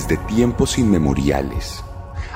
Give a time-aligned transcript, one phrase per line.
[0.00, 1.84] Desde tiempos inmemoriales,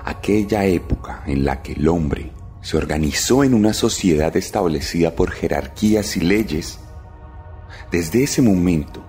[0.04, 6.14] aquella época en la que el hombre se organizó en una sociedad establecida por jerarquías
[6.18, 6.78] y leyes,
[7.90, 9.02] desde ese momento,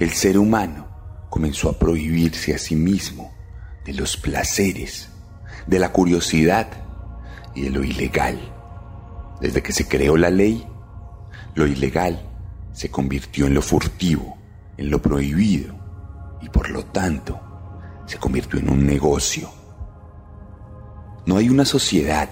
[0.00, 0.88] el ser humano
[1.30, 3.32] comenzó a prohibirse a sí mismo
[3.84, 5.10] de los placeres,
[5.68, 6.66] de la curiosidad
[7.54, 8.40] y de lo ilegal.
[9.40, 10.66] Desde que se creó la ley,
[11.54, 12.28] lo ilegal
[12.72, 14.36] se convirtió en lo furtivo,
[14.76, 15.76] en lo prohibido
[16.40, 17.51] y por lo tanto
[18.12, 19.48] se convirtió en un negocio.
[21.24, 22.28] No hay una sociedad,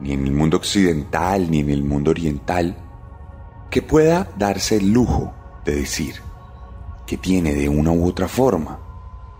[0.00, 2.74] ni en el mundo occidental ni en el mundo oriental,
[3.70, 5.34] que pueda darse el lujo
[5.66, 6.14] de decir
[7.06, 8.78] que tiene de una u otra forma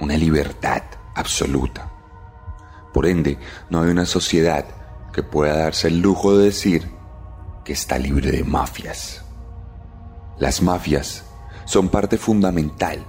[0.00, 0.82] una libertad
[1.14, 1.90] absoluta.
[2.92, 3.38] Por ende,
[3.70, 4.66] no hay una sociedad
[5.14, 6.90] que pueda darse el lujo de decir
[7.64, 9.24] que está libre de mafias.
[10.38, 11.24] Las mafias
[11.64, 13.02] son parte fundamental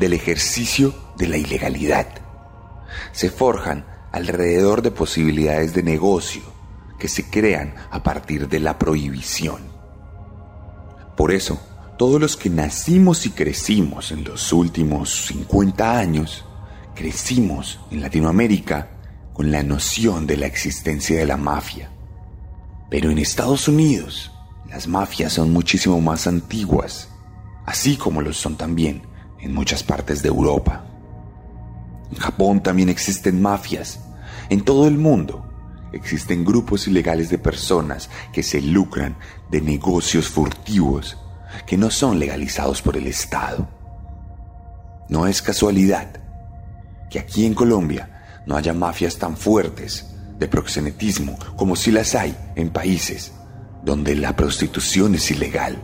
[0.00, 2.08] del ejercicio de la ilegalidad.
[3.12, 6.42] Se forjan alrededor de posibilidades de negocio
[6.98, 9.60] que se crean a partir de la prohibición.
[11.16, 11.60] Por eso,
[11.98, 16.46] todos los que nacimos y crecimos en los últimos 50 años,
[16.94, 18.88] crecimos en Latinoamérica
[19.34, 21.90] con la noción de la existencia de la mafia.
[22.88, 24.32] Pero en Estados Unidos,
[24.66, 27.10] las mafias son muchísimo más antiguas,
[27.66, 29.09] así como lo son también
[29.42, 30.84] en muchas partes de Europa.
[32.10, 34.00] En Japón también existen mafias.
[34.48, 35.46] En todo el mundo
[35.92, 39.16] existen grupos ilegales de personas que se lucran
[39.50, 41.16] de negocios furtivos
[41.66, 43.68] que no son legalizados por el Estado.
[45.08, 46.20] No es casualidad
[47.10, 52.36] que aquí en Colombia no haya mafias tan fuertes de proxenetismo como si las hay
[52.54, 53.32] en países
[53.84, 55.78] donde la prostitución es ilegal.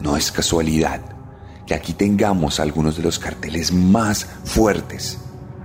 [0.00, 1.13] No es casualidad
[1.66, 5.18] que aquí tengamos algunos de los carteles más fuertes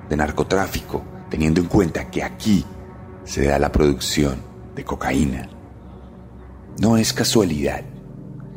[0.10, 2.66] de narcotráfico, teniendo en cuenta que aquí
[3.24, 4.42] se da la producción
[4.76, 5.50] de cocaína.
[6.80, 7.84] No es casualidad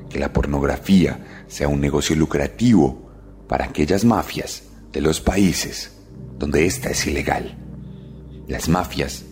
[0.09, 3.11] que la pornografía sea un negocio lucrativo
[3.49, 5.99] para aquellas mafias de los países
[6.39, 7.59] donde ésta es ilegal.
[8.49, 9.25] Las mafias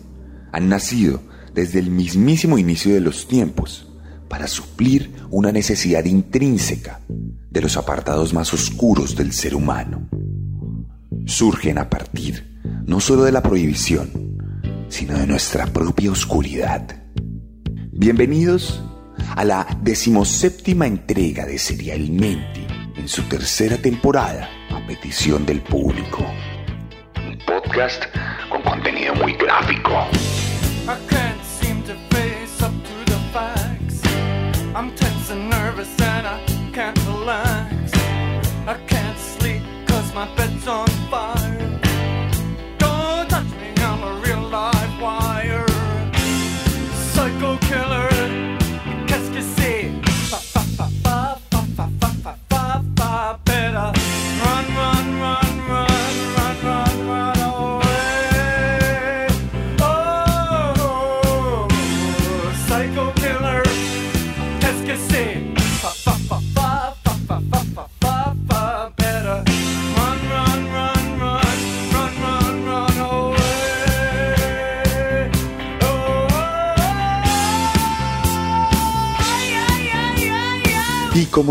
[0.51, 1.21] han nacido
[1.53, 3.90] desde el mismísimo inicio de los tiempos
[4.31, 10.07] para suplir una necesidad intrínseca de los apartados más oscuros del ser humano.
[11.25, 14.09] Surgen a partir no solo de la prohibición,
[14.87, 17.03] sino de nuestra propia oscuridad.
[17.91, 18.81] Bienvenidos
[19.35, 22.65] a la decimoséptima entrega de Serialmente
[22.95, 26.25] en su tercera temporada a petición del público.
[27.17, 28.05] Un podcast
[28.49, 30.07] con contenido muy gráfico.
[40.13, 40.90] My bed's on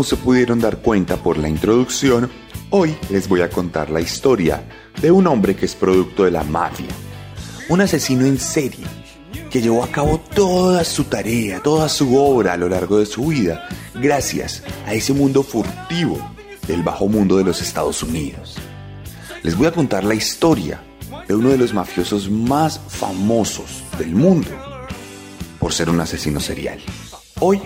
[0.03, 2.29] se pudieron dar cuenta por la introducción,
[2.69, 4.63] hoy les voy a contar la historia
[5.01, 6.89] de un hombre que es producto de la mafia.
[7.69, 8.85] Un asesino en serie
[9.49, 13.27] que llevó a cabo toda su tarea, toda su obra a lo largo de su
[13.27, 16.17] vida, gracias a ese mundo furtivo
[16.67, 18.55] del bajo mundo de los Estados Unidos.
[19.43, 20.81] Les voy a contar la historia
[21.27, 24.49] de uno de los mafiosos más famosos del mundo
[25.59, 26.79] por ser un asesino serial.
[27.39, 27.61] Hoy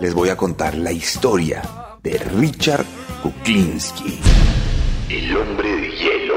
[0.00, 1.62] les voy a contar la historia
[2.02, 2.84] de Richard
[3.22, 4.18] Kuklinski,
[5.08, 6.34] el hombre de hielo.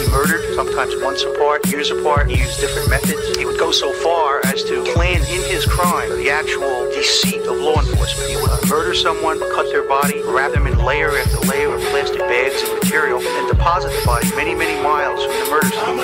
[0.00, 2.30] He murdered, sometimes months apart, years apart.
[2.30, 3.36] He used different methods.
[3.36, 7.56] He would go so far as to plan in his crime the actual deceit of
[7.56, 8.30] law enforcement.
[8.30, 12.20] He would murder someone, cut their body, wrap them in layer after layer of plastic
[12.20, 16.03] bags and material, and deposit the body many, many miles from the murder scene.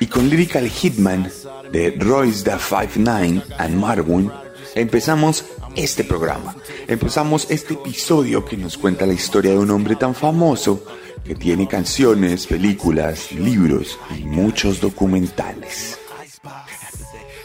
[0.00, 1.30] Y con Lyrical Hitman
[1.72, 4.30] de Royce da 59 and Marwin
[4.74, 5.44] empezamos
[5.76, 6.56] este programa.
[6.86, 10.84] Empezamos este episodio que nos cuenta la historia de un hombre tan famoso
[11.24, 15.98] que tiene canciones, películas, libros y muchos documentales.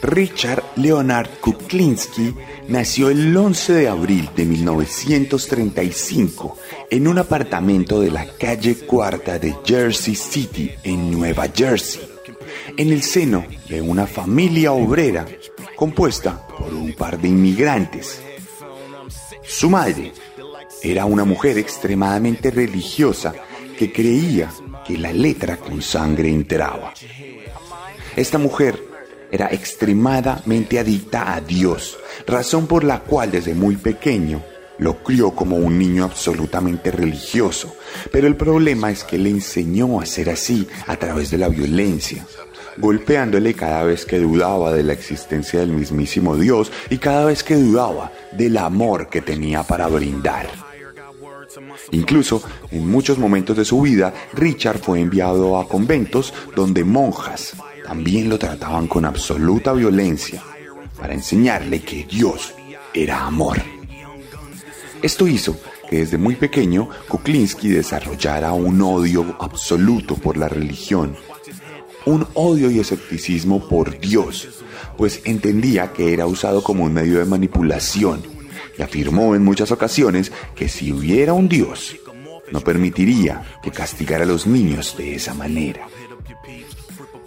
[0.04, 2.34] Richard Leonard Kuklinski
[2.68, 6.58] nació el 11 de abril de 1935
[6.90, 12.02] en un apartamento de la calle Cuarta de Jersey City, en Nueva Jersey,
[12.76, 15.24] en el seno de una familia obrera
[15.74, 18.20] compuesta por un par de inmigrantes.
[19.42, 20.12] Su madre
[20.82, 23.32] era una mujer extremadamente religiosa
[23.78, 24.52] que creía
[24.86, 26.92] que la letra con sangre entraba.
[28.16, 28.92] Esta mujer
[29.30, 34.42] era extremadamente adicta a Dios, razón por la cual desde muy pequeño
[34.78, 37.74] lo crió como un niño absolutamente religioso.
[38.10, 42.26] Pero el problema es que le enseñó a ser así a través de la violencia,
[42.76, 47.54] golpeándole cada vez que dudaba de la existencia del mismísimo Dios y cada vez que
[47.54, 50.63] dudaba del amor que tenía para brindar.
[51.92, 57.54] Incluso en muchos momentos de su vida, Richard fue enviado a conventos donde monjas
[57.84, 60.42] también lo trataban con absoluta violencia
[60.98, 62.54] para enseñarle que Dios
[62.94, 63.62] era amor.
[65.02, 65.56] Esto hizo
[65.90, 71.14] que desde muy pequeño Kuklinski desarrollara un odio absoluto por la religión,
[72.06, 74.48] un odio y escepticismo por Dios,
[74.96, 78.33] pues entendía que era usado como un medio de manipulación
[78.78, 81.96] y afirmó en muchas ocasiones que si hubiera un Dios,
[82.52, 85.86] no permitiría que castigara a los niños de esa manera.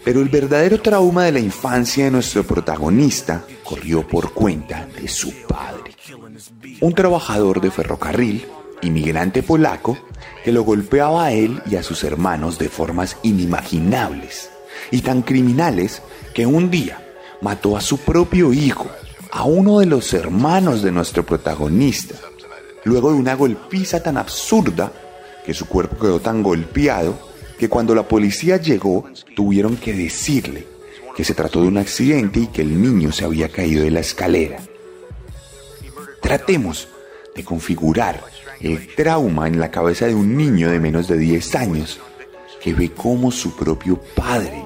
[0.03, 5.33] Pero el verdadero trauma de la infancia de nuestro protagonista corrió por cuenta de su
[5.47, 5.91] padre.
[6.79, 8.45] Un trabajador de ferrocarril,
[8.81, 9.97] inmigrante polaco,
[10.43, 14.49] que lo golpeaba a él y a sus hermanos de formas inimaginables
[14.91, 16.01] y tan criminales
[16.33, 17.03] que un día
[17.41, 18.89] mató a su propio hijo,
[19.37, 22.15] a uno de los hermanos de nuestro protagonista,
[22.85, 24.91] luego de una golpiza tan absurda
[25.45, 27.19] que su cuerpo quedó tan golpeado
[27.59, 29.05] que cuando la policía llegó
[29.35, 30.65] tuvieron que decirle
[31.15, 33.99] que se trató de un accidente y que el niño se había caído de la
[33.99, 34.57] escalera.
[36.19, 36.87] Tratemos
[37.35, 38.23] de configurar
[38.59, 41.99] el trauma en la cabeza de un niño de menos de 10 años
[42.59, 44.65] que ve cómo su propio padre,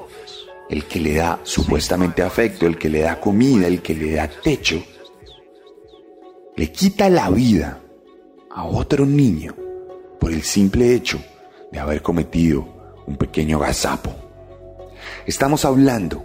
[0.72, 4.30] el que le da supuestamente afecto, el que le da comida, el que le da
[4.30, 4.82] techo,
[6.56, 7.82] le quita la vida
[8.50, 9.54] a otro niño
[10.18, 11.22] por el simple hecho
[11.74, 14.16] de haber cometido un pequeño gazapo.
[15.26, 16.24] Estamos hablando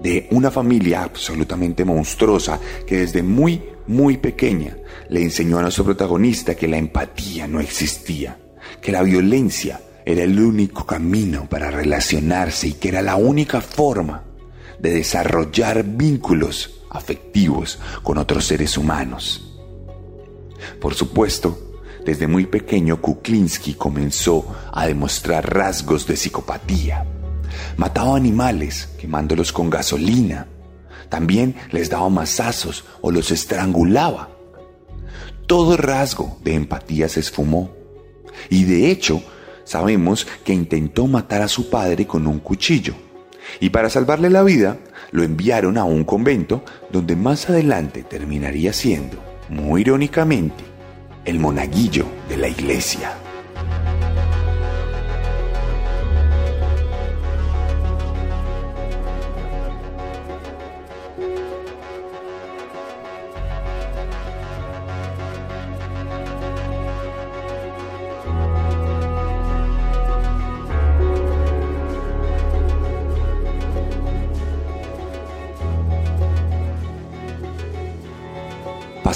[0.00, 4.78] de una familia absolutamente monstruosa que desde muy, muy pequeña
[5.10, 8.38] le enseñó a nuestro protagonista que la empatía no existía,
[8.80, 14.22] que la violencia era el único camino para relacionarse y que era la única forma
[14.78, 19.58] de desarrollar vínculos afectivos con otros seres humanos.
[20.80, 27.04] Por supuesto, desde muy pequeño Kuklinski comenzó a demostrar rasgos de psicopatía.
[27.76, 30.46] Mataba animales quemándolos con gasolina.
[31.08, 34.30] También les daba masazos o los estrangulaba.
[35.48, 37.72] Todo rasgo de empatía se esfumó.
[38.50, 39.22] Y de hecho,
[39.66, 42.94] sabemos que intentó matar a su padre con un cuchillo.
[43.60, 44.78] Y para salvarle la vida,
[45.10, 50.64] lo enviaron a un convento donde más adelante terminaría siendo, muy irónicamente,
[51.26, 53.25] el monaguillo de la iglesia.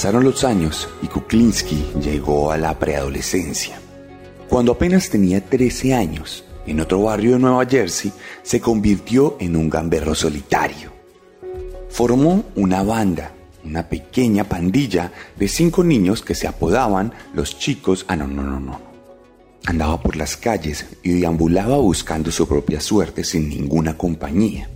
[0.01, 3.79] Pasaron los años y Kuklinski llegó a la preadolescencia.
[4.49, 8.11] Cuando apenas tenía 13 años, en otro barrio de Nueva Jersey,
[8.43, 10.91] se convirtió en un gamberro solitario.
[11.91, 18.07] Formó una banda, una pequeña pandilla de cinco niños que se apodaban los chicos...
[18.09, 18.81] Ah, no, no, no, no.
[19.67, 24.71] Andaba por las calles y deambulaba buscando su propia suerte sin ninguna compañía.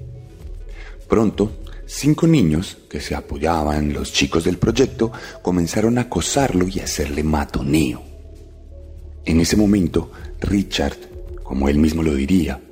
[1.08, 5.12] Pronto Cinco niños, que se apoyaban los chicos del proyecto,
[5.42, 8.02] comenzaron a acosarlo y a hacerle matoneo.
[9.26, 10.10] En ese momento,
[10.40, 10.96] Richard,
[11.42, 12.62] como él mismo lo diría,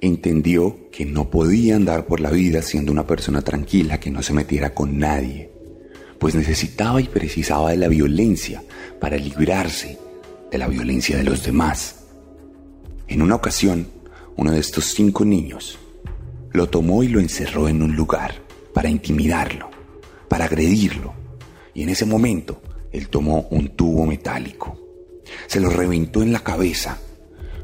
[0.00, 4.32] entendió que no podía andar por la vida siendo una persona tranquila que no se
[4.32, 5.50] metiera con nadie,
[6.18, 8.62] pues necesitaba y precisaba de la violencia
[8.98, 9.98] para librarse
[10.50, 12.04] de la violencia de los demás.
[13.06, 13.86] En una ocasión,
[14.36, 15.78] uno de estos cinco niños
[16.52, 18.41] lo tomó y lo encerró en un lugar
[18.72, 19.70] para intimidarlo,
[20.28, 21.14] para agredirlo,
[21.74, 22.60] y en ese momento
[22.90, 24.78] él tomó un tubo metálico,
[25.46, 26.98] se lo reventó en la cabeza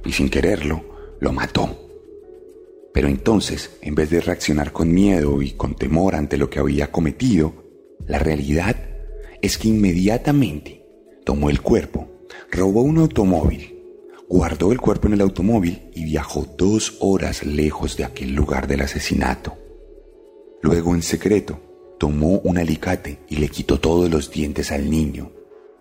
[0.05, 0.85] y sin quererlo
[1.21, 1.89] lo mató.
[2.93, 6.91] Pero entonces, en vez de reaccionar con miedo y con temor ante lo que había
[6.91, 7.53] cometido,
[8.07, 8.77] la realidad
[9.43, 10.85] es que inmediatamente
[11.25, 12.09] tomó el cuerpo,
[12.51, 13.79] robó un automóvil,
[14.29, 18.81] guardó el cuerpo en el automóvil y viajó dos horas lejos de aquel lugar del
[18.81, 19.57] asesinato.
[20.61, 21.61] Luego, en secreto,
[21.99, 25.31] tomó un alicate y le quitó todos los dientes al niño.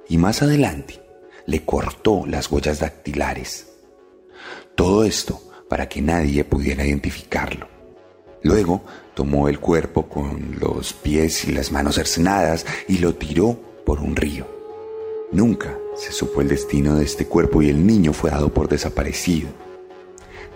[0.10, 1.02] Y más adelante,
[1.46, 3.68] le cortó las huellas dactilares.
[4.76, 7.68] Todo esto para que nadie pudiera identificarlo.
[8.44, 14.00] Luego tomó el cuerpo con los pies y las manos cercenadas y lo tiró por
[14.00, 14.48] un río.
[15.32, 19.50] Nunca se supo el destino de este cuerpo y el niño fue dado por desaparecido.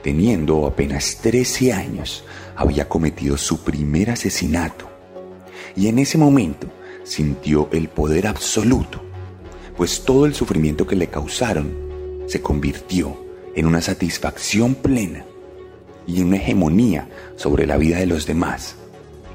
[0.03, 2.23] Teniendo apenas 13 años,
[2.61, 4.89] había cometido su primer asesinato
[5.75, 6.67] y en ese momento
[7.03, 9.01] sintió el poder absoluto,
[9.75, 13.25] pues todo el sufrimiento que le causaron se convirtió
[13.55, 15.25] en una satisfacción plena
[16.07, 18.75] y una hegemonía sobre la vida de los demás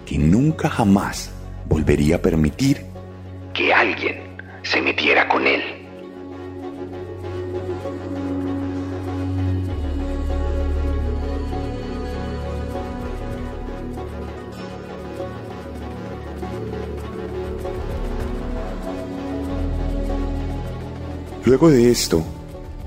[0.04, 1.30] que nunca jamás
[1.68, 2.84] volvería a permitir
[3.52, 4.20] que alguien
[4.62, 5.85] se metiera con él.
[21.46, 22.24] Luego de esto,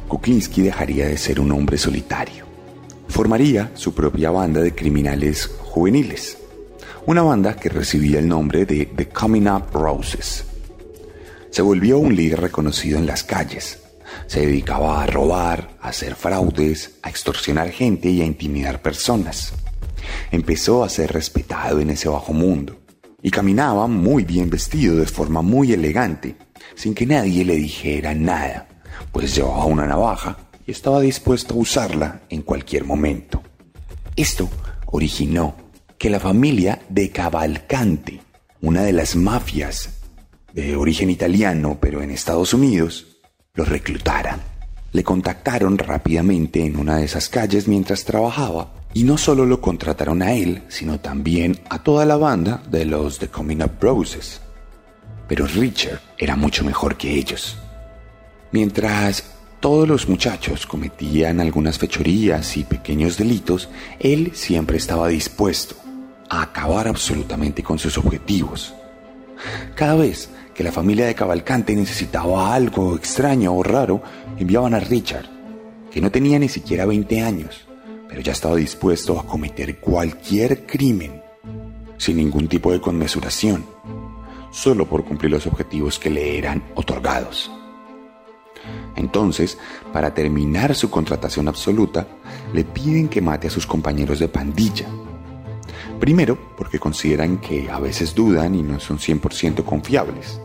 [0.09, 2.43] Kuklinski dejaría de ser un hombre solitario.
[3.07, 6.37] Formaría su propia banda de criminales juveniles,
[7.05, 10.43] una banda que recibía el nombre de The Coming Up Roses.
[11.51, 13.79] Se volvió un líder reconocido en las calles.
[14.27, 19.53] Se dedicaba a robar, a hacer fraudes, a extorsionar gente y a intimidar personas.
[20.31, 22.77] Empezó a ser respetado en ese bajo mundo
[23.21, 26.35] y caminaba muy bien vestido de forma muy elegante
[26.79, 28.69] sin que nadie le dijera nada,
[29.12, 33.43] pues llevaba una navaja y estaba dispuesto a usarla en cualquier momento.
[34.15, 34.50] Esto
[34.86, 35.55] originó
[35.98, 38.21] que la familia de Cavalcante,
[38.62, 39.89] una de las mafias
[40.53, 43.17] de origen italiano pero en Estados Unidos,
[43.55, 44.39] lo reclutaran.
[44.93, 50.21] Le contactaron rápidamente en una de esas calles mientras trabajaba y no solo lo contrataron
[50.21, 54.39] a él, sino también a toda la banda de los The Coming Up Roses
[55.29, 57.55] pero Richard era mucho mejor que ellos.
[58.51, 59.24] Mientras
[59.59, 63.69] todos los muchachos cometían algunas fechorías y pequeños delitos,
[64.00, 65.75] él siempre estaba dispuesto
[66.29, 68.74] a acabar absolutamente con sus objetivos.
[69.75, 74.01] Cada vez que la familia de Cavalcante necesitaba algo extraño o raro,
[74.38, 75.29] enviaban a Richard,
[75.91, 77.67] que no tenía ni siquiera 20 años,
[78.07, 81.21] pero ya estaba dispuesto a cometer cualquier crimen
[81.98, 83.63] sin ningún tipo de conmesuración
[84.51, 87.51] solo por cumplir los objetivos que le eran otorgados.
[88.95, 89.57] Entonces,
[89.93, 92.07] para terminar su contratación absoluta,
[92.53, 94.87] le piden que mate a sus compañeros de pandilla.
[95.99, 100.39] Primero, porque consideran que a veces dudan y no son 100% confiables.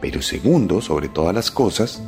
[0.00, 2.02] Pero segundo, sobre todas las cosas,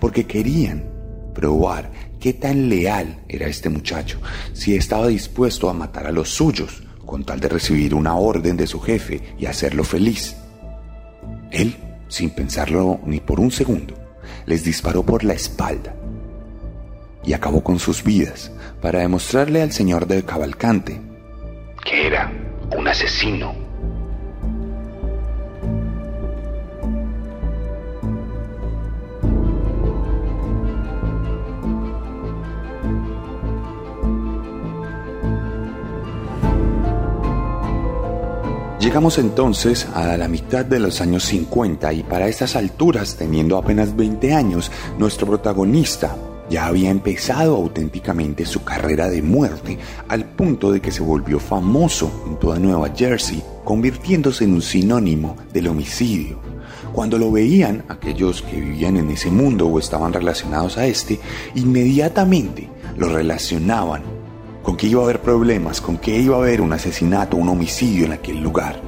[0.00, 0.90] porque querían
[1.34, 4.18] probar qué tan leal era este muchacho,
[4.52, 8.66] si estaba dispuesto a matar a los suyos con tal de recibir una orden de
[8.66, 10.36] su jefe y hacerlo feliz.
[11.50, 11.76] Él,
[12.08, 13.94] sin pensarlo ni por un segundo,
[14.46, 15.94] les disparó por la espalda
[17.24, 21.00] y acabó con sus vidas para demostrarle al señor de Cavalcante
[21.84, 22.30] que era
[22.76, 23.67] un asesino
[38.88, 43.94] Llegamos entonces a la mitad de los años 50 y para estas alturas, teniendo apenas
[43.94, 46.16] 20 años, nuestro protagonista
[46.48, 49.76] ya había empezado auténticamente su carrera de muerte
[50.08, 55.36] al punto de que se volvió famoso en toda Nueva Jersey, convirtiéndose en un sinónimo
[55.52, 56.40] del homicidio.
[56.94, 61.20] Cuando lo veían, aquellos que vivían en ese mundo o estaban relacionados a este,
[61.54, 64.17] inmediatamente lo relacionaban
[64.68, 68.04] con que iba a haber problemas, con que iba a haber un asesinato, un homicidio
[68.04, 68.78] en aquel lugar.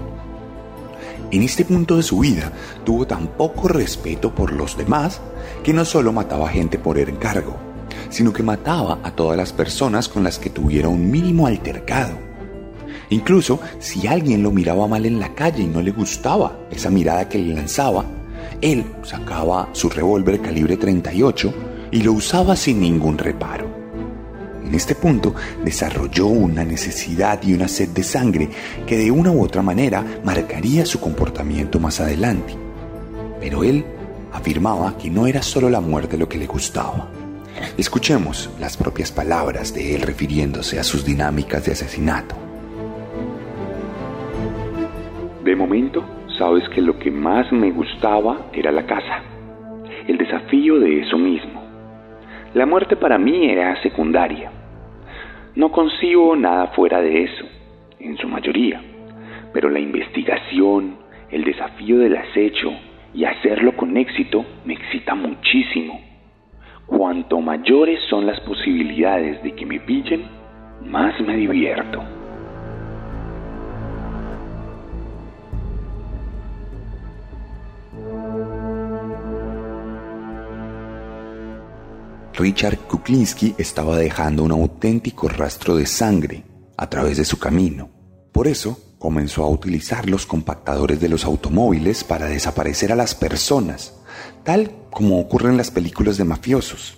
[1.30, 2.52] En este punto de su vida
[2.84, 5.22] tuvo tan poco respeto por los demás
[5.64, 7.56] que no solo mataba gente por encargo,
[8.10, 12.12] sino que mataba a todas las personas con las que tuviera un mínimo altercado.
[13.08, 17.26] Incluso si alguien lo miraba mal en la calle y no le gustaba esa mirada
[17.26, 18.04] que le lanzaba,
[18.60, 21.54] él sacaba su revólver calibre 38
[21.90, 23.79] y lo usaba sin ningún reparo.
[24.64, 28.49] En este punto desarrolló una necesidad y una sed de sangre
[28.87, 32.55] que de una u otra manera marcaría su comportamiento más adelante.
[33.40, 33.85] Pero él
[34.33, 37.09] afirmaba que no era solo la muerte lo que le gustaba.
[37.76, 42.35] Escuchemos las propias palabras de él refiriéndose a sus dinámicas de asesinato.
[45.45, 46.05] De momento,
[46.38, 49.23] sabes que lo que más me gustaba era la casa,
[50.07, 51.60] el desafío de eso mismo.
[52.52, 54.50] La muerte para mí era secundaria.
[55.54, 57.45] No concibo nada fuera de eso,
[58.00, 58.83] en su mayoría,
[59.52, 60.97] pero la investigación,
[61.30, 62.73] el desafío del acecho
[63.14, 66.00] y hacerlo con éxito me excita muchísimo.
[66.87, 70.25] Cuanto mayores son las posibilidades de que me pillen,
[70.85, 72.02] más me divierto.
[82.40, 86.42] Richard Kuklinski estaba dejando un auténtico rastro de sangre
[86.78, 87.90] a través de su camino.
[88.32, 93.92] Por eso comenzó a utilizar los compactadores de los automóviles para desaparecer a las personas,
[94.42, 96.97] tal como ocurre en las películas de mafiosos.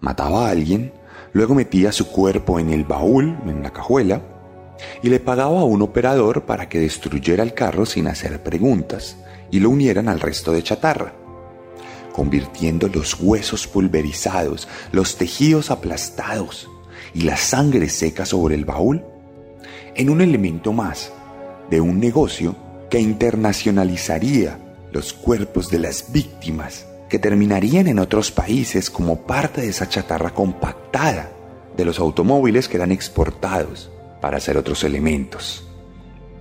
[0.00, 0.92] Mataba a alguien,
[1.32, 4.22] luego metía su cuerpo en el baúl, en la cajuela,
[5.04, 9.18] y le pagaba a un operador para que destruyera el carro sin hacer preguntas
[9.52, 11.27] y lo unieran al resto de chatarra
[12.18, 16.68] convirtiendo los huesos pulverizados, los tejidos aplastados
[17.14, 19.04] y la sangre seca sobre el baúl
[19.94, 21.12] en un elemento más
[21.70, 22.56] de un negocio
[22.90, 24.58] que internacionalizaría
[24.90, 30.34] los cuerpos de las víctimas que terminarían en otros países como parte de esa chatarra
[30.34, 31.30] compactada
[31.76, 35.68] de los automóviles que eran exportados para hacer otros elementos.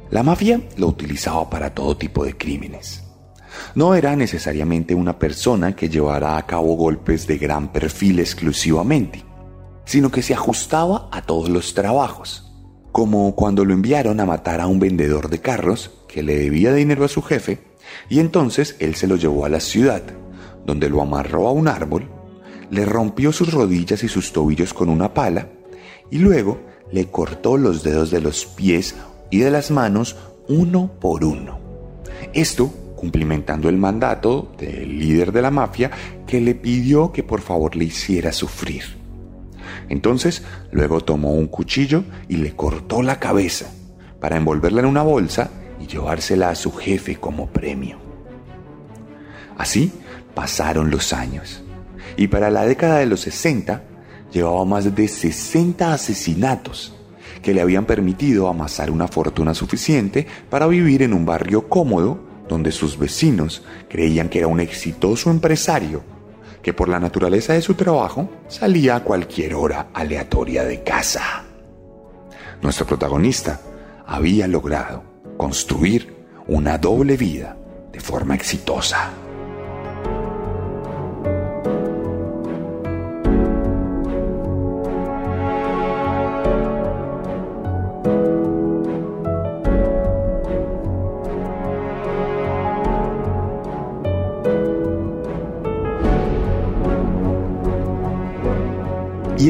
[0.09, 3.06] La mafia lo utilizaba para todo tipo de crímenes
[3.75, 9.23] no era necesariamente una persona que llevara a cabo golpes de gran perfil exclusivamente,
[9.85, 12.51] sino que se ajustaba a todos los trabajos,
[12.91, 17.05] como cuando lo enviaron a matar a un vendedor de carros que le debía dinero
[17.05, 17.59] a su jefe,
[18.09, 20.03] y entonces él se lo llevó a la ciudad,
[20.65, 22.09] donde lo amarró a un árbol,
[22.69, 25.49] le rompió sus rodillas y sus tobillos con una pala,
[26.11, 26.59] y luego
[26.91, 28.95] le cortó los dedos de los pies
[29.29, 30.15] y de las manos
[30.47, 31.59] uno por uno.
[32.33, 35.91] Esto cumplimentando el mandato del líder de la mafia
[36.25, 38.83] que le pidió que por favor le hiciera sufrir.
[39.87, 43.67] Entonces, luego tomó un cuchillo y le cortó la cabeza
[44.19, 47.99] para envolverla en una bolsa y llevársela a su jefe como premio.
[49.57, 49.93] Así
[50.33, 51.63] pasaron los años
[52.17, 53.83] y para la década de los 60
[54.33, 56.93] llevaba más de 60 asesinatos
[57.41, 62.71] que le habían permitido amasar una fortuna suficiente para vivir en un barrio cómodo donde
[62.71, 66.03] sus vecinos creían que era un exitoso empresario
[66.61, 71.45] que por la naturaleza de su trabajo salía a cualquier hora aleatoria de casa.
[72.61, 73.61] Nuestro protagonista
[74.05, 75.03] había logrado
[75.37, 76.15] construir
[76.47, 77.57] una doble vida
[77.91, 79.11] de forma exitosa.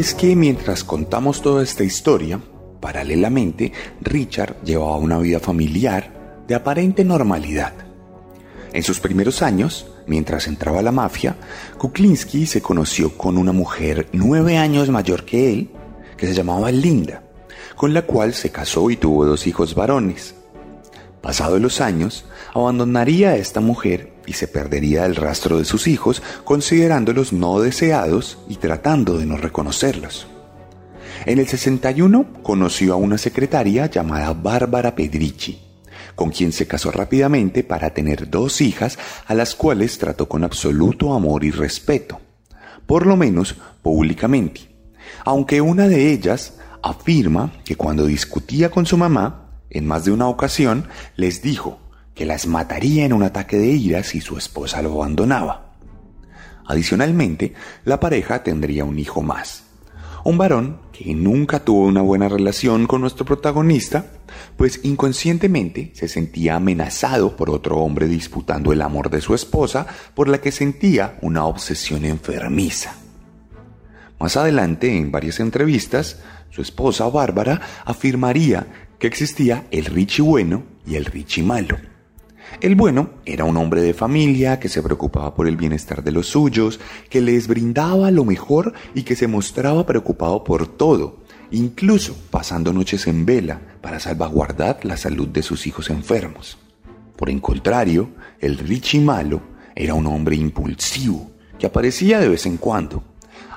[0.07, 2.39] Es que mientras contamos toda esta historia,
[2.79, 7.73] paralelamente, Richard llevaba una vida familiar de aparente normalidad.
[8.71, 11.35] En sus primeros años, mientras entraba a la mafia,
[11.77, 15.71] Kuklinski se conoció con una mujer nueve años mayor que él,
[16.15, 17.23] que se llamaba Linda,
[17.75, 20.35] con la cual se casó y tuvo dos hijos varones.
[21.27, 26.23] Pasados los años, abandonaría a esta mujer y se perdería el rastro de sus hijos,
[26.45, 30.25] considerándolos no deseados y tratando de no reconocerlos.
[31.25, 35.59] En el 61 conoció a una secretaria llamada Bárbara Pedrici,
[36.15, 41.13] con quien se casó rápidamente para tener dos hijas a las cuales trató con absoluto
[41.13, 42.21] amor y respeto,
[42.85, 44.61] por lo menos públicamente,
[45.25, 50.27] aunque una de ellas afirma que cuando discutía con su mamá, en más de una
[50.27, 51.79] ocasión les dijo
[52.15, 55.75] que las mataría en un ataque de ira si su esposa lo abandonaba.
[56.65, 57.53] Adicionalmente,
[57.85, 59.63] la pareja tendría un hijo más,
[60.23, 64.07] Un varón que nunca tuvo una buena relación con nuestro protagonista,
[64.57, 70.27] pues inconscientemente se sentía amenazado por otro hombre disputando el amor de su esposa, por
[70.27, 72.95] la que sentía una obsesión enfermiza.
[74.19, 80.95] Más adelante, en varias entrevistas, su esposa Bárbara afirmaría que existía el Richie bueno y
[80.95, 81.77] el Richie malo.
[82.61, 86.27] El bueno era un hombre de familia que se preocupaba por el bienestar de los
[86.27, 86.79] suyos,
[87.09, 91.17] que les brindaba lo mejor y que se mostraba preocupado por todo,
[91.51, 96.57] incluso pasando noches en vela para salvaguardar la salud de sus hijos enfermos.
[97.15, 99.41] Por el contrario, el Richie malo
[99.75, 103.03] era un hombre impulsivo que aparecía de vez en cuando,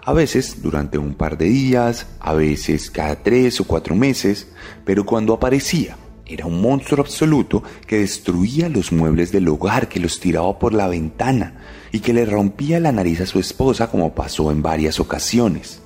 [0.05, 4.49] a veces durante un par de días, a veces cada tres o cuatro meses,
[4.85, 10.21] pero cuando aparecía era un monstruo absoluto que destruía los muebles del hogar, que los
[10.21, 11.55] tiraba por la ventana
[11.93, 15.83] y que le rompía la nariz a su esposa como pasó en varias ocasiones.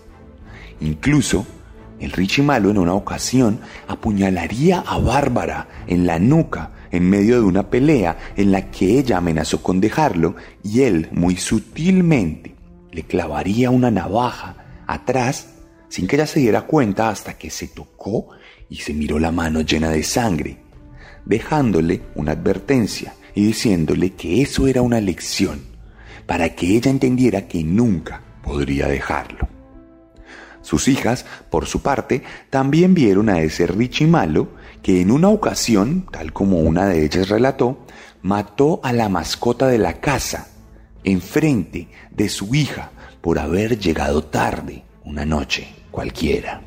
[0.81, 1.47] Incluso,
[1.99, 7.47] el Richie Malo en una ocasión apuñalaría a Bárbara en la nuca en medio de
[7.47, 12.54] una pelea en la que ella amenazó con dejarlo y él muy sutilmente
[12.95, 15.49] le clavaría una navaja atrás
[15.89, 18.29] sin que ella se diera cuenta hasta que se tocó
[18.69, 20.59] y se miró la mano llena de sangre,
[21.25, 25.61] dejándole una advertencia y diciéndole que eso era una lección,
[26.27, 29.49] para que ella entendiera que nunca podría dejarlo.
[30.63, 34.49] Sus hijas, por su parte, también vieron a ese Richie malo
[34.83, 37.85] que en una ocasión, tal como una de ellas relató,
[38.23, 40.54] mató a la mascota de la casa,
[41.05, 42.91] enfrente de su hija,
[43.21, 46.63] por haber llegado tarde una noche cualquiera.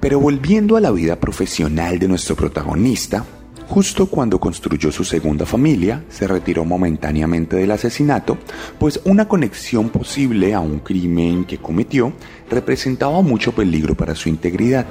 [0.00, 3.24] Pero volviendo a la vida profesional de nuestro protagonista,
[3.68, 8.38] justo cuando construyó su segunda familia, se retiró momentáneamente del asesinato,
[8.78, 12.12] pues una conexión posible a un crimen que cometió
[12.48, 14.86] representaba mucho peligro para su integridad.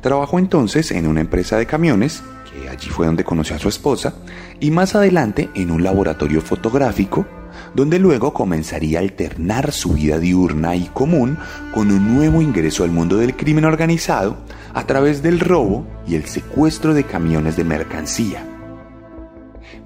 [0.00, 4.14] Trabajó entonces en una empresa de camiones, que allí fue donde conoció a su esposa,
[4.60, 7.26] y más adelante en un laboratorio fotográfico
[7.74, 11.38] donde luego comenzaría a alternar su vida diurna y común
[11.72, 14.38] con un nuevo ingreso al mundo del crimen organizado
[14.74, 18.46] a través del robo y el secuestro de camiones de mercancía.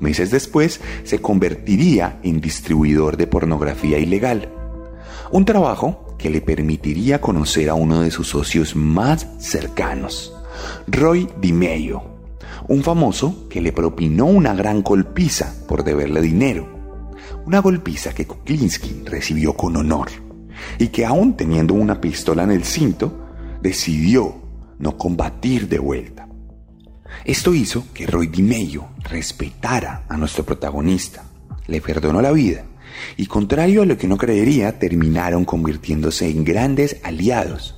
[0.00, 4.48] Meses después se convertiría en distribuidor de pornografía ilegal,
[5.30, 10.34] un trabajo que le permitiría conocer a uno de sus socios más cercanos,
[10.86, 12.02] Roy DiMeio,
[12.68, 16.73] un famoso que le propinó una gran golpiza por deberle dinero
[17.46, 20.08] una golpiza que Kuklinski recibió con honor
[20.78, 23.26] y que aún teniendo una pistola en el cinto,
[23.60, 24.34] decidió
[24.78, 26.28] no combatir de vuelta.
[27.24, 31.24] Esto hizo que Roy DiMeio respetara a nuestro protagonista,
[31.66, 32.64] le perdonó la vida
[33.16, 37.76] y contrario a lo que uno creería, terminaron convirtiéndose en grandes aliados,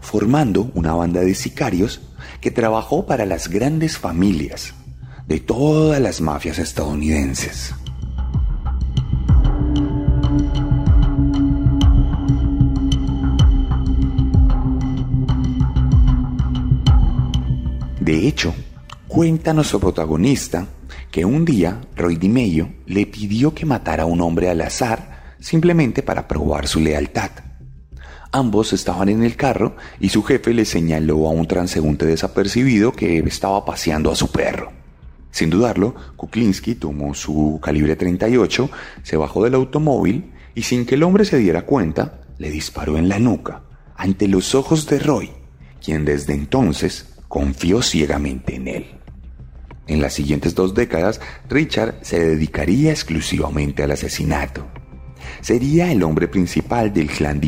[0.00, 2.00] formando una banda de sicarios
[2.40, 4.74] que trabajó para las grandes familias
[5.26, 7.74] de todas las mafias estadounidenses.
[18.02, 18.52] De hecho,
[19.06, 20.66] cuenta nuestro protagonista
[21.12, 26.02] que un día Roy DiMeio le pidió que matara a un hombre al azar simplemente
[26.02, 27.30] para probar su lealtad.
[28.32, 33.20] Ambos estaban en el carro y su jefe le señaló a un transeúnte desapercibido que
[33.20, 34.72] estaba paseando a su perro.
[35.30, 38.68] Sin dudarlo, Kuklinski tomó su calibre 38,
[39.04, 43.08] se bajó del automóvil y sin que el hombre se diera cuenta, le disparó en
[43.08, 43.62] la nuca,
[43.94, 45.30] ante los ojos de Roy,
[45.80, 48.86] quien desde entonces confió ciegamente en él.
[49.86, 51.18] En las siguientes dos décadas,
[51.48, 54.66] Richard se dedicaría exclusivamente al asesinato.
[55.40, 57.40] Sería el hombre principal del clan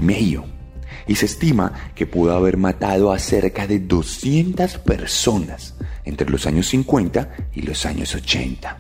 [1.07, 5.75] y se estima que pudo haber matado a cerca de 200 personas
[6.07, 8.79] entre los años 50 y los años 80.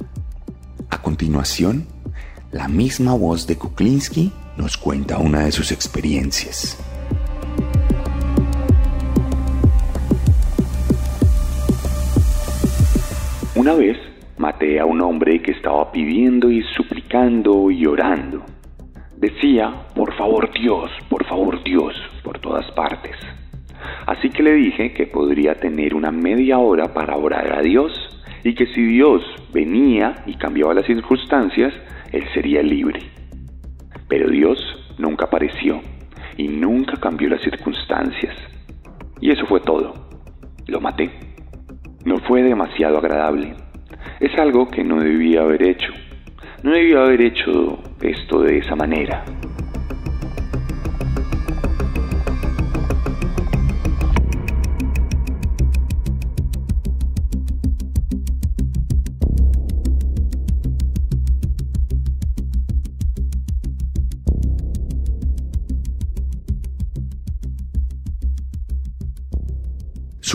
[0.88, 1.86] A continuación,
[2.50, 6.78] la misma voz de Kuklinski nos cuenta una de sus experiencias.
[13.64, 13.96] Una vez
[14.36, 18.44] maté a un hombre que estaba pidiendo y suplicando y orando.
[19.16, 23.16] Decía, por favor Dios, por favor Dios, por todas partes.
[24.04, 27.90] Así que le dije que podría tener una media hora para orar a Dios
[28.42, 31.72] y que si Dios venía y cambiaba las circunstancias,
[32.12, 33.00] él sería libre.
[34.08, 34.58] Pero Dios
[34.98, 35.80] nunca apareció
[36.36, 38.36] y nunca cambió las circunstancias.
[39.22, 39.94] Y eso fue todo.
[40.66, 41.33] Lo maté.
[42.04, 43.54] No fue demasiado agradable.
[44.20, 45.92] Es algo que no debía haber hecho.
[46.62, 49.24] No debía haber hecho esto de esa manera.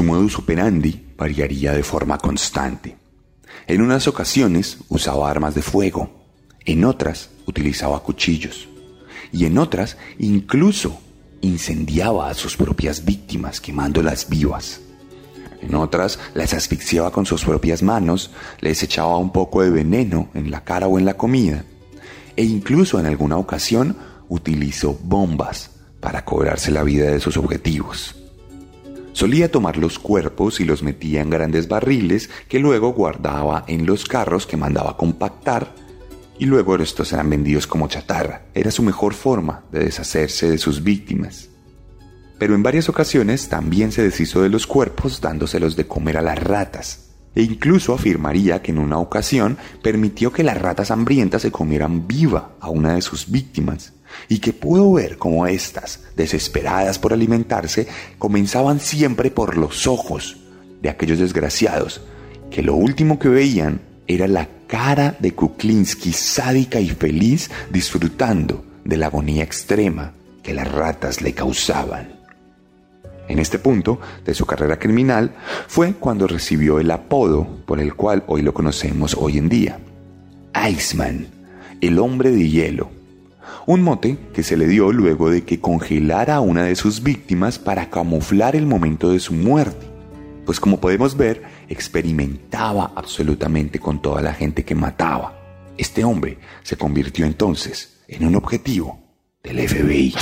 [0.09, 2.97] Modus operandi variaría de forma constante.
[3.67, 6.09] En unas ocasiones usaba armas de fuego,
[6.65, 8.67] en otras utilizaba cuchillos
[9.31, 10.99] y en otras incluso
[11.41, 14.81] incendiaba a sus propias víctimas quemándolas vivas.
[15.61, 20.49] En otras las asfixiaba con sus propias manos, les echaba un poco de veneno en
[20.49, 21.65] la cara o en la comida
[22.35, 23.95] e incluso en alguna ocasión
[24.27, 25.69] utilizó bombas
[25.99, 28.18] para cobrarse la vida de sus objetivos.
[29.19, 34.05] Solía tomar los cuerpos y los metía en grandes barriles que luego guardaba en los
[34.05, 35.75] carros que mandaba compactar
[36.38, 38.43] y luego estos eran vendidos como chatarra.
[38.53, 41.49] Era su mejor forma de deshacerse de sus víctimas.
[42.38, 46.41] Pero en varias ocasiones también se deshizo de los cuerpos dándoselos de comer a las
[46.41, 47.10] ratas.
[47.36, 52.53] E incluso afirmaría que en una ocasión permitió que las ratas hambrientas se comieran viva
[52.62, 53.91] a una de sus víctimas
[54.27, 60.37] y que pudo ver cómo éstas, desesperadas por alimentarse, comenzaban siempre por los ojos
[60.81, 62.01] de aquellos desgraciados,
[62.51, 68.97] que lo último que veían era la cara de Kuklinski sádica y feliz disfrutando de
[68.97, 72.19] la agonía extrema que las ratas le causaban.
[73.27, 75.35] En este punto de su carrera criminal
[75.67, 79.79] fue cuando recibió el apodo por el cual hoy lo conocemos hoy en día,
[80.67, 81.27] Iceman,
[81.79, 82.89] el hombre de hielo,
[83.69, 87.60] un mote que se le dio luego de que congelara a una de sus víctimas
[87.60, 89.86] para camuflar el momento de su muerte,
[90.43, 95.39] pues como podemos ver, experimentaba absolutamente con toda la gente que mataba.
[95.77, 98.97] Este hombre se convirtió entonces en un objetivo
[99.43, 100.15] del FBI.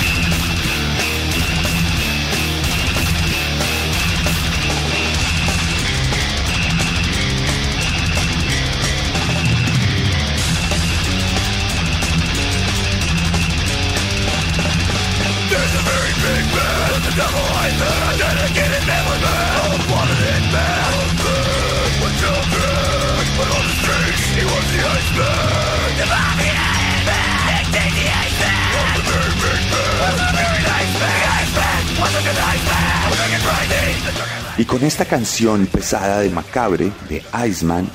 [34.59, 37.87] Y con esta canción pesada de Macabre de Iceman,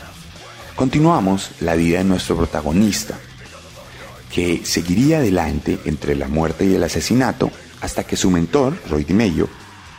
[0.76, 3.18] continuamos la vida de nuestro protagonista,
[4.32, 9.48] que seguiría adelante entre la muerte y el asesinato hasta que su mentor, Roy DiMeglio,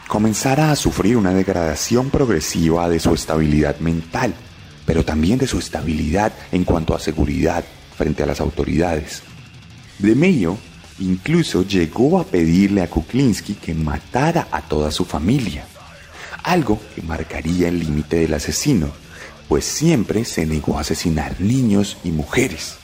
[0.08, 4.34] comenzara a sufrir una degradación progresiva de su estabilidad mental,
[4.86, 7.66] pero también de su estabilidad en cuanto a seguridad
[7.98, 9.22] frente a las autoridades.
[10.00, 10.58] DiMeglio
[11.00, 15.66] incluso llegó a pedirle a Kuklinski que matara a toda su familia
[16.44, 18.92] algo que marcaría el límite del asesino,
[19.48, 22.76] pues siempre se negó a asesinar niños y mujeres.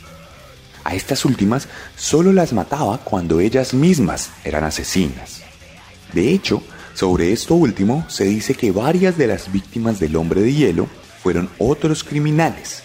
[0.84, 5.42] A estas últimas solo las mataba cuando ellas mismas eran asesinas.
[6.14, 10.54] De hecho, sobre esto último se dice que varias de las víctimas del hombre de
[10.54, 10.88] hielo
[11.22, 12.84] fueron otros criminales,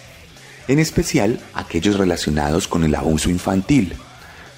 [0.67, 3.95] en especial aquellos relacionados con el abuso infantil,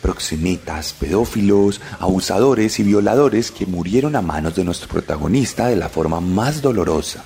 [0.08, 6.22] proxenetas, pedófilos, abusadores y violadores que murieron a manos de nuestro protagonista de la forma
[6.22, 7.26] más dolorosa,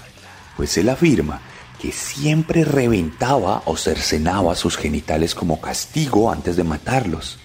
[0.58, 1.42] pues él afirma
[1.80, 7.38] que siempre reventaba o cercenaba sus genitales como castigo antes de matarlos,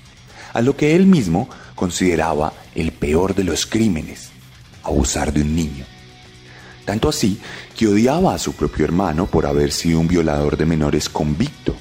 [0.54, 4.30] a lo que él mismo consideraba el peor de los crímenes,
[4.84, 5.84] abusar de un niño.
[6.86, 7.38] Tanto así
[7.76, 11.74] que odiaba a su propio hermano por haber sido un violador de menores convicto.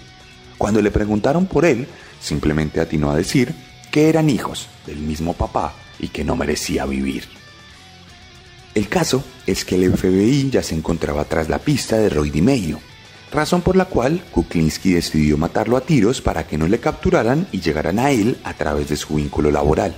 [0.58, 1.88] Cuando le preguntaron por él,
[2.26, 3.54] Simplemente atinó a decir
[3.92, 7.26] que eran hijos del mismo papá y que no merecía vivir.
[8.74, 12.80] El caso es que el FBI ya se encontraba tras la pista de Roy DiMeglio,
[13.32, 17.62] razón por la cual Kuklinski decidió matarlo a tiros para que no le capturaran y
[17.62, 19.96] llegaran a él a través de su vínculo laboral.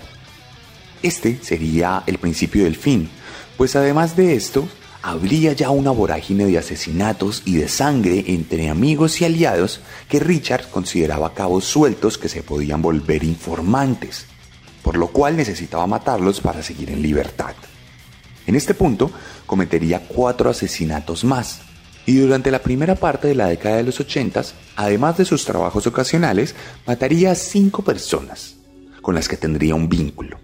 [1.02, 3.10] Este sería el principio del fin,
[3.56, 4.68] pues además de esto,
[5.08, 10.70] habría ya una vorágine de asesinatos y de sangre entre amigos y aliados que Richard
[10.70, 14.26] consideraba cabos sueltos que se podían volver informantes,
[14.84, 17.56] por lo cual necesitaba matarlos para seguir en libertad.
[18.48, 19.10] En este punto
[19.46, 21.62] cometería cuatro asesinatos más,
[22.06, 24.42] y durante la primera parte de la década de los 80,
[24.76, 26.54] además de sus trabajos ocasionales,
[26.86, 28.58] mataría a cinco personas,
[29.02, 30.38] con las que tendría un vínculo.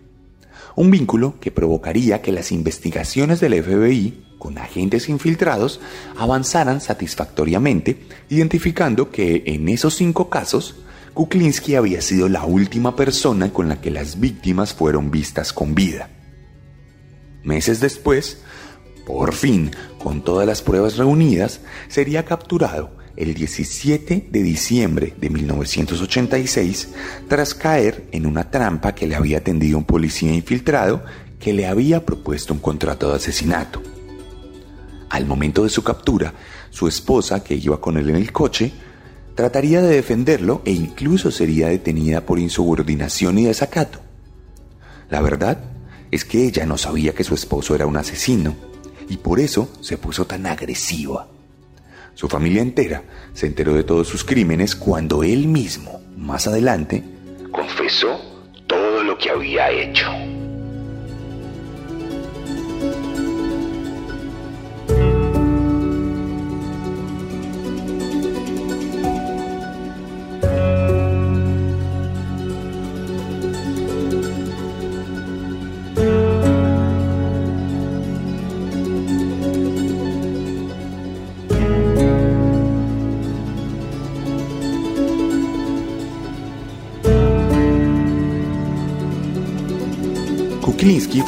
[0.78, 5.80] Un vínculo que provocaría que las investigaciones del FBI con agentes infiltrados
[6.18, 10.76] avanzaran satisfactoriamente, identificando que en esos cinco casos,
[11.14, 16.10] Kuklinski había sido la última persona con la que las víctimas fueron vistas con vida.
[17.42, 18.42] Meses después,
[19.06, 26.90] por fin, con todas las pruebas reunidas, sería capturado el 17 de diciembre de 1986
[27.30, 31.02] tras caer en una trampa que le había tendido un policía infiltrado
[31.40, 33.82] que le había propuesto un contrato de asesinato.
[35.14, 36.34] Al momento de su captura,
[36.72, 38.74] su esposa, que iba con él en el coche,
[39.36, 44.00] trataría de defenderlo e incluso sería detenida por insubordinación y desacato.
[45.12, 45.66] La verdad
[46.10, 48.56] es que ella no sabía que su esposo era un asesino
[49.08, 51.28] y por eso se puso tan agresiva.
[52.16, 53.04] Su familia entera
[53.36, 57.04] se enteró de todos sus crímenes cuando él mismo, más adelante,
[57.52, 58.20] Confesó
[58.66, 60.08] todo lo que había hecho.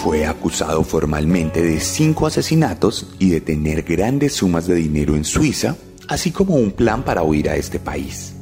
[0.06, 5.78] Fue acusado formalmente de cinco asesinatos y de tener grandes sumas de dinero en Suiza,
[6.08, 8.36] así como un plan para huir a este país.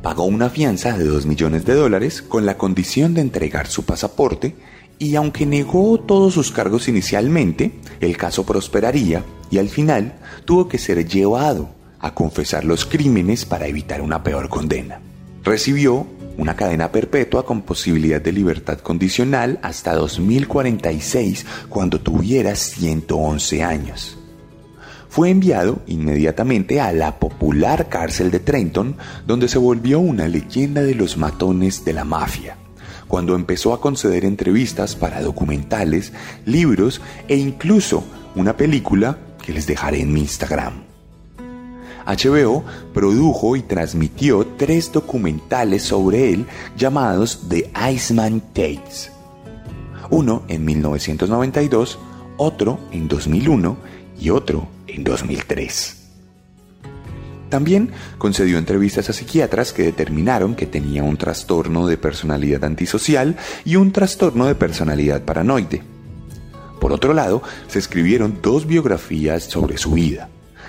[0.00, 4.54] Pagó una fianza de 2 millones de dólares con la condición de entregar su pasaporte
[5.00, 10.78] y aunque negó todos sus cargos inicialmente, el caso prosperaría y al final tuvo que
[10.78, 15.00] ser llevado a confesar los crímenes para evitar una peor condena.
[15.42, 16.06] Recibió
[16.38, 24.16] una cadena perpetua con posibilidad de libertad condicional hasta 2046 cuando tuviera 111 años.
[25.10, 28.96] Fue enviado inmediatamente a la popular cárcel de Trenton,
[29.26, 32.56] donde se volvió una leyenda de los matones de la mafia,
[33.08, 36.12] cuando empezó a conceder entrevistas para documentales,
[36.44, 38.04] libros e incluso
[38.36, 40.87] una película que les dejaré en mi Instagram.
[42.08, 49.12] HBO produjo y transmitió tres documentales sobre él llamados The Iceman Tapes.
[50.10, 51.98] Uno en 1992,
[52.38, 53.76] otro en 2001
[54.18, 55.96] y otro en 2003.
[57.50, 63.76] También concedió entrevistas a psiquiatras que determinaron que tenía un trastorno de personalidad antisocial y
[63.76, 65.82] un trastorno de personalidad paranoide.
[66.80, 70.28] Por otro lado, se escribieron dos biografías sobre su vida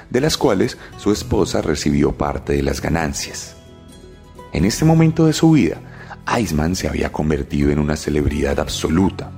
[0.10, 3.56] de las cuales su esposa recibió parte de las ganancias.
[4.52, 5.82] En este momento de su vida,
[6.40, 9.32] Iceman se había convertido en una celebridad absoluta.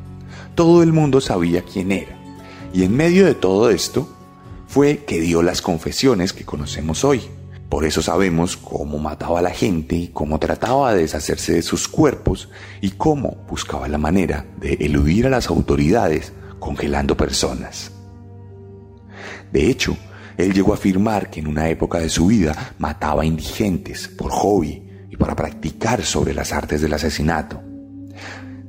[0.56, 2.18] Todo el mundo sabía quién era.
[2.74, 4.08] Y en medio de todo esto,
[4.68, 7.22] fue que dio las confesiones que conocemos hoy.
[7.68, 12.50] Por eso sabemos cómo mataba a la gente, cómo trataba de deshacerse de sus cuerpos
[12.80, 17.92] y cómo buscaba la manera de eludir a las autoridades congelando personas.
[19.52, 19.98] De hecho,
[20.44, 24.84] él llegó a afirmar que en una época de su vida mataba indigentes por hobby
[25.10, 27.62] y para practicar sobre las artes del asesinato.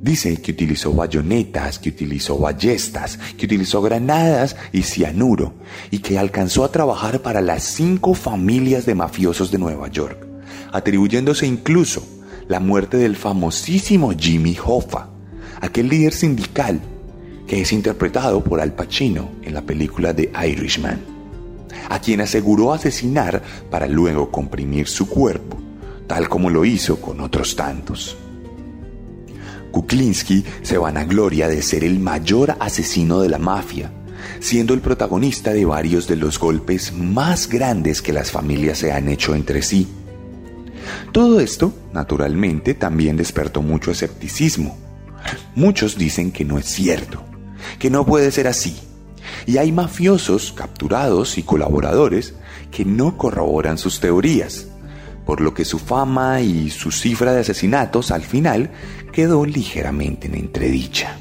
[0.01, 5.53] Dice que utilizó bayonetas, que utilizó ballestas, que utilizó granadas y cianuro,
[5.91, 10.27] y que alcanzó a trabajar para las cinco familias de mafiosos de Nueva York,
[10.73, 12.05] atribuyéndose incluso
[12.49, 15.07] la muerte del famosísimo Jimmy Hoffa,
[15.61, 16.81] aquel líder sindical
[17.47, 21.12] que es interpretado por Al Pacino en la película The Irishman
[21.89, 25.57] a quien aseguró asesinar para luego comprimir su cuerpo,
[26.07, 28.17] tal como lo hizo con otros tantos.
[29.71, 33.91] Kuklinski se vanagloria de ser el mayor asesino de la mafia,
[34.39, 39.09] siendo el protagonista de varios de los golpes más grandes que las familias se han
[39.09, 39.87] hecho entre sí.
[41.11, 44.77] Todo esto, naturalmente, también despertó mucho escepticismo.
[45.55, 47.23] Muchos dicen que no es cierto,
[47.79, 48.77] que no puede ser así,
[49.45, 52.33] y hay mafiosos capturados y colaboradores
[52.71, 54.67] que no corroboran sus teorías,
[55.25, 58.71] por lo que su fama y su cifra de asesinatos al final
[59.11, 61.17] quedó ligeramente en entredicha.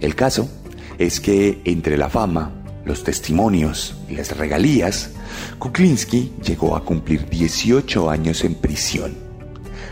[0.00, 0.48] El caso
[0.98, 2.52] es que entre la fama,
[2.84, 5.10] los testimonios y las regalías,
[5.58, 9.14] Kuklinski llegó a cumplir 18 años en prisión,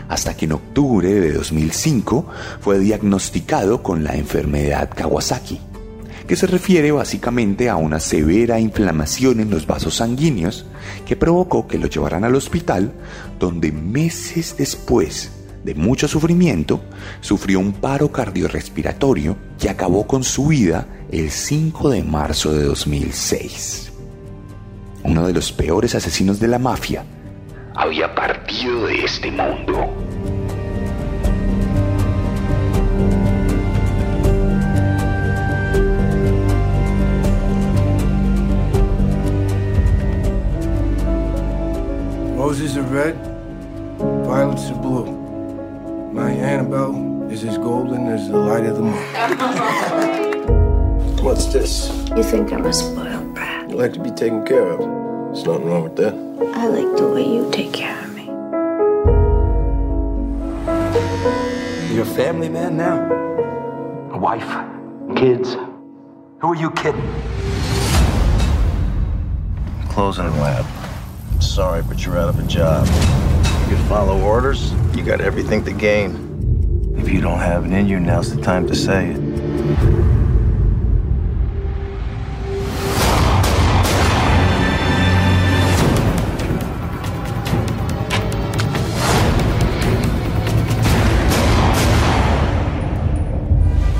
[0.07, 2.27] hasta que en octubre de 2005
[2.61, 5.59] fue diagnosticado con la enfermedad Kawasaki
[6.27, 10.65] que se refiere básicamente a una severa inflamación en los vasos sanguíneos
[11.05, 12.93] que provocó que lo llevaran al hospital,
[13.39, 15.31] donde meses después
[15.65, 16.79] de mucho sufrimiento,
[17.21, 23.91] sufrió un paro cardiorrespiratorio que acabó con su vida el 5 de marzo de 2006.
[25.03, 27.03] Uno de los peores asesinos de la mafia
[27.75, 30.14] había partido de este mundo.
[42.45, 43.17] Roses are red,
[44.23, 45.07] violets are blue.
[46.13, 48.93] My Annabelle is as golden as the light of the moon.
[51.25, 51.89] What's this?
[52.15, 53.67] You think I'm a spoiled brat?
[53.67, 54.77] You like to be taken care of.
[54.77, 56.13] There's nothing wrong with that.
[56.53, 58.25] I like the way you take care of me.
[61.95, 63.09] You're a family man now?
[64.13, 64.53] A wife?
[65.17, 65.55] Kids?
[66.41, 67.09] Who are you kidding?
[69.89, 70.94] Closing the lab.
[71.39, 72.85] Sorry, but you're out of a job.
[73.69, 76.95] You can follow orders, you got everything to gain.
[76.97, 79.17] If you don't have it in you, now's the time to say it.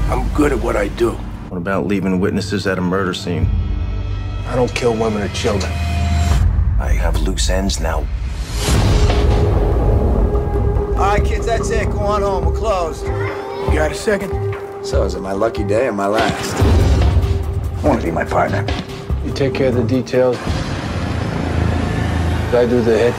[0.09, 1.11] I'm good at what I do.
[1.49, 3.47] What about leaving witnesses at a murder scene?
[4.47, 5.71] I don't kill women or children.
[6.86, 8.05] I have loose ends now.
[10.95, 11.89] All right, kids, that's it.
[11.89, 12.45] Go on home.
[12.45, 13.05] We're closed.
[13.05, 14.31] You got a second?
[14.86, 16.55] So, is it my lucky day or my last?
[17.83, 18.65] I want to be my partner.
[19.25, 20.38] You take care of the details.
[22.53, 23.13] I do the hit.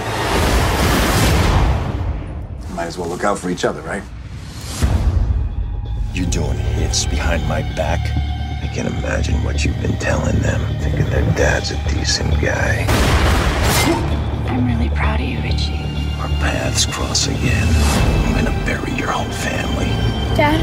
[2.74, 4.02] Might as well look out for each other, right?
[6.14, 8.00] You're doing hits behind my back.
[8.62, 12.86] I can imagine what you've been telling them, thinking their dad's a decent guy.
[13.86, 15.80] I'm really proud of you, Richie.
[16.18, 17.68] Our paths cross again.
[18.26, 19.86] I'm gonna bury your whole family.
[20.36, 20.60] Dad?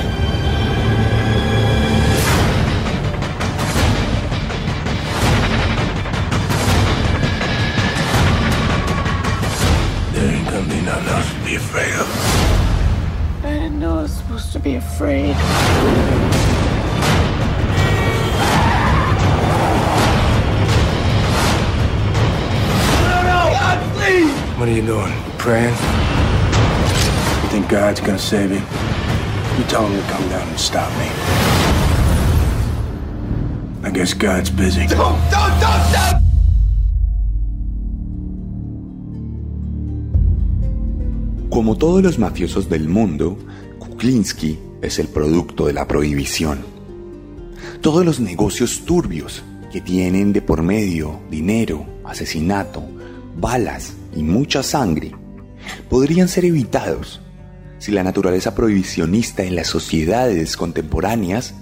[10.14, 12.08] There ain't gonna be nothing else to be afraid of.
[13.46, 16.13] I didn't know I was supposed to be afraid.
[24.84, 25.14] You doing?
[25.38, 25.76] Praying?
[27.42, 28.62] You think God's gonna save you?
[29.58, 31.08] You tell him to come down and stop me.
[33.84, 34.88] I guess God's busy.
[41.50, 43.38] Como todos los mafiosos del mundo,
[43.80, 46.60] Kuklinski es el producto de la prohibición.
[47.82, 52.84] Todos los negocios turbios que tienen de por medio dinero, asesinato,
[53.36, 55.12] balas y mucha sangre
[55.90, 57.22] podrían ser evitados
[57.80, 61.54] si la naturaleza prohibicionista en las sociedades contemporáneas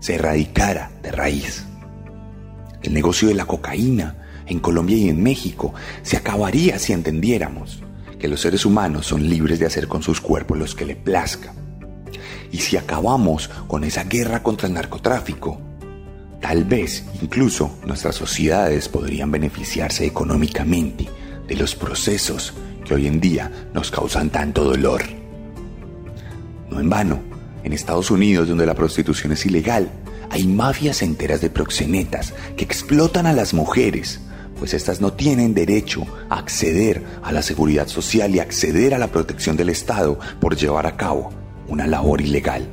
[0.00, 1.64] se erradicara de raíz.
[2.82, 4.16] El negocio de la cocaína
[4.46, 7.82] en Colombia y en México se acabaría si entendiéramos
[8.18, 11.52] que los seres humanos son libres de hacer con sus cuerpos los que le plazca.
[12.50, 15.60] Y si acabamos con esa guerra contra el narcotráfico,
[16.40, 21.08] tal vez incluso nuestras sociedades podrían beneficiarse económicamente
[21.48, 22.52] de los procesos
[22.84, 25.02] que hoy en día nos causan tanto dolor.
[26.70, 27.20] No en vano,
[27.64, 29.90] en Estados Unidos, donde la prostitución es ilegal,
[30.30, 34.20] hay mafias enteras de proxenetas que explotan a las mujeres,
[34.58, 39.08] pues éstas no tienen derecho a acceder a la seguridad social y acceder a la
[39.08, 41.30] protección del Estado por llevar a cabo
[41.68, 42.66] una labor ilegal.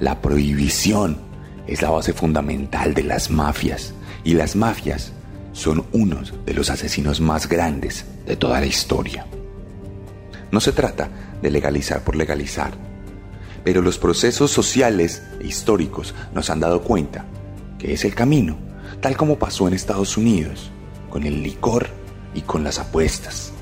[0.00, 1.18] La prohibición
[1.66, 5.12] es la base fundamental de las mafias y las mafias
[5.52, 9.26] son unos de los asesinos más grandes de toda la historia.
[10.50, 11.08] No se trata
[11.42, 12.72] de legalizar por legalizar,
[13.64, 17.24] pero los procesos sociales e históricos nos han dado cuenta
[17.78, 18.56] que es el camino,
[19.00, 20.70] tal como pasó en Estados Unidos,
[21.10, 21.88] con el licor
[22.34, 23.52] y con las apuestas.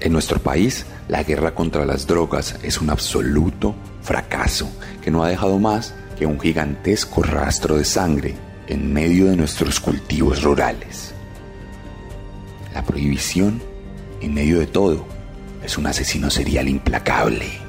[0.00, 4.68] En nuestro país, la guerra contra las drogas es un absoluto fracaso
[5.02, 8.34] que no ha dejado más que un gigantesco rastro de sangre
[8.68, 11.14] en medio de nuestros cultivos rurales.
[12.74, 13.60] La prohibición,
[14.20, 15.06] en medio de todo,
[15.64, 17.65] es un asesino serial implacable.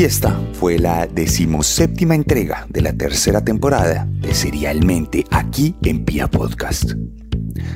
[0.00, 6.26] Y esta fue la decimoséptima entrega de la tercera temporada de Serialmente aquí en Pia
[6.26, 6.92] Podcast.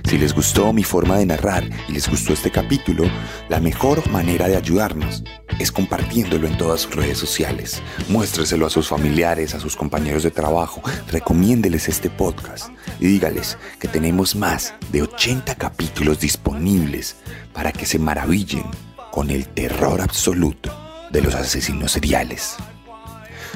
[0.09, 3.05] Si les gustó mi forma de narrar y les gustó este capítulo,
[3.51, 5.23] la mejor manera de ayudarnos
[5.59, 7.83] es compartiéndolo en todas sus redes sociales.
[8.09, 12.71] Muéstreselo a sus familiares, a sus compañeros de trabajo, recomiéndeles este podcast
[13.01, 17.17] y dígales que tenemos más de 80 capítulos disponibles
[17.53, 18.65] para que se maravillen
[19.13, 20.84] con el terror absoluto
[21.15, 22.57] de los asesinos seriales.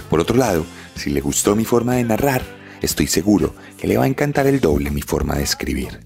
[0.08, 2.42] Por otro lado, si le gustó mi forma de narrar,
[2.80, 6.00] estoy seguro que le va a encantar el doble mi forma de escribir.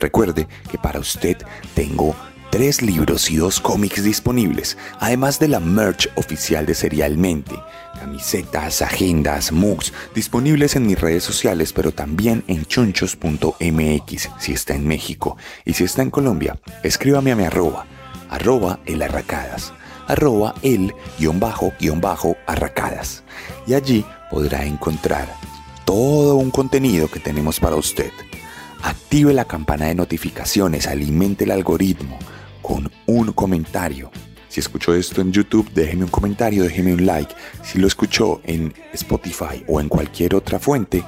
[0.00, 1.36] Recuerde que para usted
[1.74, 2.16] tengo
[2.50, 7.54] tres libros y dos cómics disponibles, además de la merch oficial de Serialmente,
[8.00, 14.88] camisetas, agendas, mugs, disponibles en mis redes sociales, pero también en chunchos.mx si está en
[14.88, 15.36] México.
[15.66, 17.84] Y si está en Colombia, escríbame a mi arroba,
[18.30, 19.74] arroba el arracadas,
[20.06, 23.22] arroba el guion bajo guion bajo arracadas.
[23.66, 25.28] Y allí podrá encontrar
[25.84, 28.10] todo un contenido que tenemos para usted.
[28.82, 32.18] Active la campana de notificaciones, alimente el algoritmo
[32.62, 34.10] con un comentario.
[34.48, 37.34] Si escuchó esto en YouTube, déjeme un comentario, déjeme un like.
[37.62, 41.04] Si lo escuchó en Spotify o en cualquier otra fuente,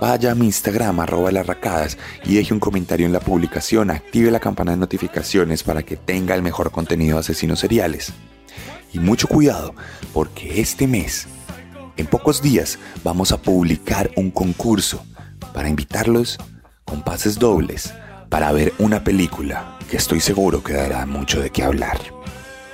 [0.00, 3.90] vaya a mi Instagram, arroba las racadas, y deje un comentario en la publicación.
[3.90, 8.12] Active la campana de notificaciones para que tenga el mejor contenido de asesinos seriales.
[8.94, 9.74] Y mucho cuidado,
[10.12, 11.26] porque este mes,
[11.96, 15.04] en pocos días, vamos a publicar un concurso
[15.52, 16.38] para invitarlos
[16.84, 17.92] con pases dobles
[18.30, 21.98] para ver una película que estoy seguro que dará mucho de qué hablar.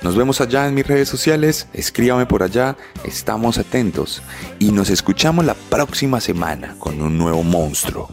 [0.03, 4.21] Nos vemos allá en mis redes sociales, escríbame por allá, estamos atentos
[4.59, 8.09] y nos escuchamos la próxima semana con un nuevo monstruo.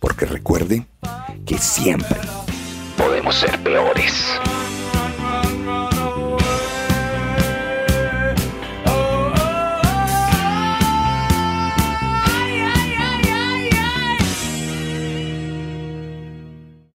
[0.00, 0.86] Porque recuerde
[1.46, 2.20] que siempre
[2.96, 4.38] podemos ser peores.